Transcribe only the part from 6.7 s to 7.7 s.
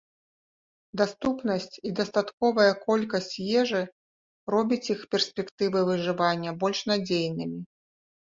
надзейнымі.